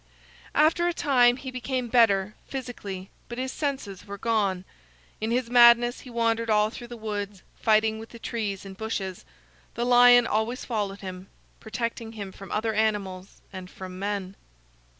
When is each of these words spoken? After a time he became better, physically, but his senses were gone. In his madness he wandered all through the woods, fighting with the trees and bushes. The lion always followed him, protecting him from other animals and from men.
After 0.55 0.87
a 0.87 0.95
time 0.95 1.37
he 1.37 1.51
became 1.51 1.87
better, 1.87 2.33
physically, 2.47 3.11
but 3.29 3.37
his 3.37 3.51
senses 3.51 4.07
were 4.07 4.17
gone. 4.17 4.65
In 5.19 5.29
his 5.29 5.47
madness 5.51 5.99
he 5.99 6.09
wandered 6.09 6.49
all 6.49 6.71
through 6.71 6.87
the 6.87 6.97
woods, 6.97 7.43
fighting 7.61 7.99
with 7.99 8.09
the 8.09 8.17
trees 8.17 8.65
and 8.65 8.75
bushes. 8.75 9.25
The 9.75 9.85
lion 9.85 10.25
always 10.25 10.65
followed 10.65 11.01
him, 11.01 11.27
protecting 11.59 12.13
him 12.13 12.31
from 12.31 12.51
other 12.51 12.73
animals 12.73 13.41
and 13.53 13.69
from 13.69 13.99
men. 13.99 14.35